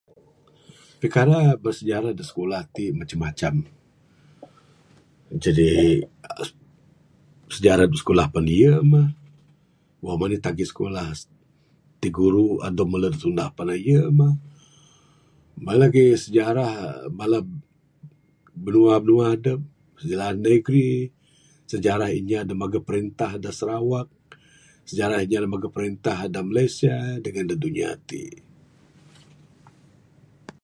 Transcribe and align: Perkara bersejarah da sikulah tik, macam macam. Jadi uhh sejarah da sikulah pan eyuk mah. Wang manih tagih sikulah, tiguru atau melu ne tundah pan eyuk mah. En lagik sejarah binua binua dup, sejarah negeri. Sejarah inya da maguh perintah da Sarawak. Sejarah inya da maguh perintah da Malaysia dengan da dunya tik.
Perkara 1.01 1.39
bersejarah 1.63 2.11
da 2.17 2.23
sikulah 2.29 2.63
tik, 2.73 2.91
macam 2.99 3.19
macam. 3.25 3.53
Jadi 5.43 5.71
uhh 6.37 6.49
sejarah 7.55 7.85
da 7.91 7.95
sikulah 8.01 8.27
pan 8.33 8.45
eyuk 8.57 8.81
mah. 8.93 9.07
Wang 10.05 10.17
manih 10.19 10.41
tagih 10.45 10.67
sikulah, 10.69 11.09
tiguru 12.01 12.47
atau 12.67 12.85
melu 12.91 13.09
ne 13.11 13.17
tundah 13.23 13.49
pan 13.57 13.69
eyuk 13.77 14.05
mah. 14.19 14.33
En 15.71 15.77
lagik 15.81 16.11
sejarah 16.23 16.71
binua 18.63 18.95
binua 19.03 19.27
dup, 19.43 19.61
sejarah 20.01 20.29
negeri. 20.47 20.89
Sejarah 21.73 22.09
inya 22.19 22.39
da 22.49 22.53
maguh 22.61 22.83
perintah 22.87 23.31
da 23.43 23.51
Sarawak. 23.57 24.07
Sejarah 24.89 25.19
inya 25.25 25.39
da 25.43 25.47
maguh 25.53 25.71
perintah 25.75 26.17
da 26.33 26.39
Malaysia 26.49 26.95
dengan 27.23 27.45
da 27.49 27.55
dunya 27.63 27.89
tik. 28.07 28.33